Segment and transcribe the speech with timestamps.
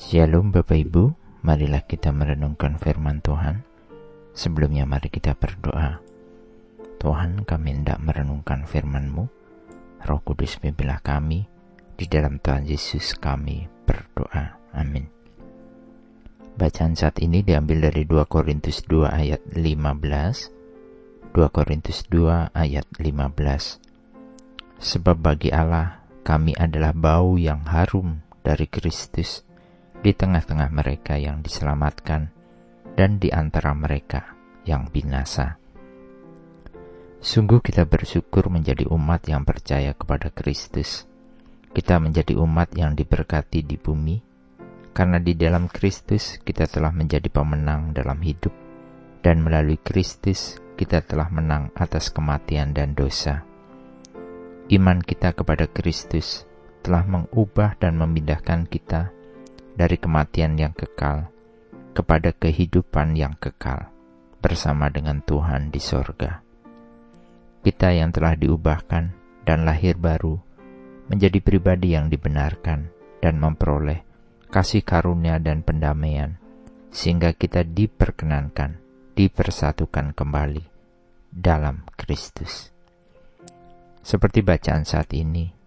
[0.00, 1.12] Shalom Bapak Ibu,
[1.44, 3.60] marilah kita merenungkan firman Tuhan.
[4.32, 6.00] Sebelumnya mari kita berdoa.
[6.96, 9.28] Tuhan kami hendak merenungkan firman-Mu.
[10.00, 11.44] Roh Kudus pimpinlah kami.
[12.00, 14.72] Di dalam Tuhan Yesus kami berdoa.
[14.72, 15.04] Amin.
[16.56, 21.36] Bacaan saat ini diambil dari 2 Korintus 2 ayat 15.
[21.36, 24.80] 2 Korintus 2 ayat 15.
[24.80, 29.49] Sebab bagi Allah kami adalah bau yang harum dari Kristus
[30.00, 32.32] di tengah-tengah mereka yang diselamatkan
[32.96, 34.32] dan di antara mereka
[34.64, 35.60] yang binasa.
[37.20, 41.04] Sungguh kita bersyukur menjadi umat yang percaya kepada Kristus.
[41.70, 44.16] Kita menjadi umat yang diberkati di bumi,
[44.96, 48.50] karena di dalam Kristus kita telah menjadi pemenang dalam hidup,
[49.20, 53.44] dan melalui Kristus kita telah menang atas kematian dan dosa.
[54.72, 56.48] Iman kita kepada Kristus
[56.80, 59.12] telah mengubah dan memindahkan kita
[59.74, 61.30] dari kematian yang kekal
[61.92, 63.90] kepada kehidupan yang kekal
[64.40, 66.40] bersama dengan Tuhan di sorga.
[67.60, 69.04] Kita yang telah diubahkan
[69.44, 70.40] dan lahir baru
[71.10, 72.88] menjadi pribadi yang dibenarkan
[73.20, 74.06] dan memperoleh
[74.50, 76.40] kasih karunia dan pendamaian,
[76.90, 78.82] sehingga kita diperkenankan,
[79.14, 80.64] dipersatukan kembali
[81.30, 82.74] dalam Kristus.
[84.02, 85.59] Seperti bacaan saat ini,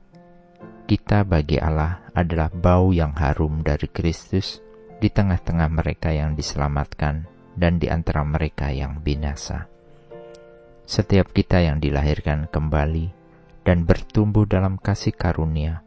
[0.83, 4.59] kita bagi Allah adalah bau yang harum dari Kristus
[4.99, 9.71] di tengah-tengah mereka yang diselamatkan dan di antara mereka yang binasa.
[10.83, 13.07] Setiap kita yang dilahirkan kembali
[13.63, 15.79] dan bertumbuh dalam kasih karunia,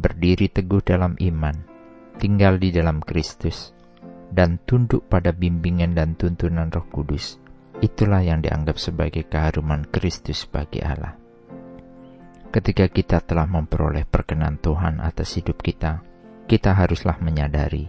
[0.00, 1.56] berdiri teguh dalam iman,
[2.16, 3.76] tinggal di dalam Kristus,
[4.32, 7.36] dan tunduk pada bimbingan dan tuntunan Roh Kudus,
[7.84, 11.19] itulah yang dianggap sebagai keharuman Kristus bagi Allah.
[12.50, 16.02] Ketika kita telah memperoleh perkenan Tuhan atas hidup kita,
[16.50, 17.86] kita haruslah menyadari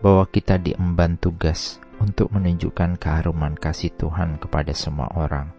[0.00, 5.52] bahwa kita diemban tugas untuk menunjukkan keharuman kasih Tuhan kepada semua orang.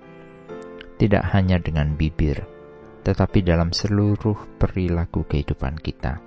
[0.98, 2.42] Tidak hanya dengan bibir,
[3.06, 6.18] tetapi dalam seluruh perilaku kehidupan kita.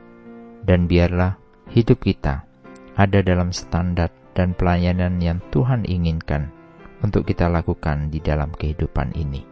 [0.63, 1.35] Dan biarlah
[1.75, 2.47] hidup kita
[2.95, 6.55] ada dalam standar dan pelayanan yang Tuhan inginkan
[7.03, 9.43] untuk kita lakukan di dalam kehidupan ini.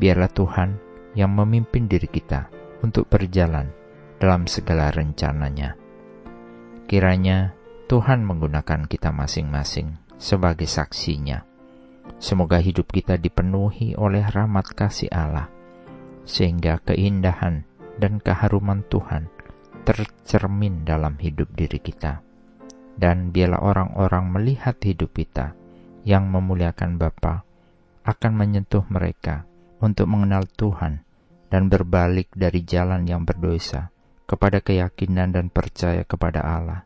[0.00, 0.83] Biarlah Tuhan
[1.14, 2.50] yang memimpin diri kita
[2.82, 3.70] untuk berjalan
[4.18, 5.78] dalam segala rencananya.
[6.84, 7.56] Kiranya
[7.88, 11.46] Tuhan menggunakan kita masing-masing sebagai saksinya.
[12.20, 15.48] Semoga hidup kita dipenuhi oleh rahmat kasih Allah,
[16.28, 17.64] sehingga keindahan
[17.96, 19.28] dan keharuman Tuhan
[19.84, 22.20] tercermin dalam hidup diri kita.
[22.94, 25.56] Dan biarlah orang-orang melihat hidup kita
[26.06, 27.42] yang memuliakan Bapa
[28.06, 29.48] akan menyentuh mereka
[29.82, 31.02] untuk mengenal Tuhan
[31.50, 36.82] dan berbalik dari jalan yang berdosa kepada keyakinan dan percaya kepada Allah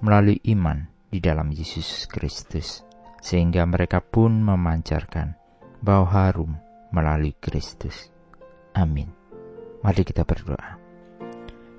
[0.00, 2.84] melalui iman di dalam Yesus Kristus,
[3.24, 5.34] sehingga mereka pun memancarkan
[5.80, 6.56] bau harum
[6.92, 8.12] melalui Kristus.
[8.76, 9.08] Amin.
[9.80, 10.76] Mari kita berdoa.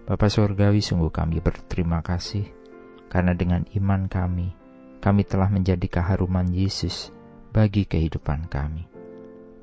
[0.07, 2.47] Bapa Surgawi, sungguh kami berterima kasih
[3.11, 4.55] karena dengan iman kami,
[5.03, 7.11] kami telah menjadi keharuman Yesus
[7.51, 8.96] bagi kehidupan kami.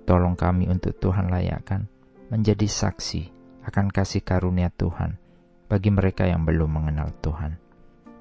[0.04, 1.88] Tolong kami untuk Tuhan layakkan
[2.28, 3.32] menjadi saksi
[3.64, 5.16] akan kasih karunia Tuhan
[5.64, 7.56] bagi mereka yang belum mengenal Tuhan.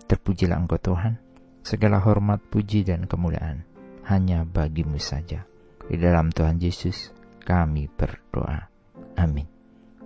[0.08, 1.20] Terpujilah Engkau Tuhan,
[1.64, 3.68] segala hormat, puji, dan kemuliaan
[4.08, 5.44] hanya bagimu saja.
[5.84, 7.12] Di dalam Tuhan Yesus
[7.44, 8.72] kami berdoa.
[9.20, 9.48] Amin.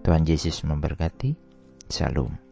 [0.01, 1.37] Tuhan Yesus memberkati.
[1.87, 2.46] Shalom.